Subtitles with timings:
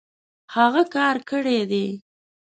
[0.55, 1.87] هغۀ کار کړی دی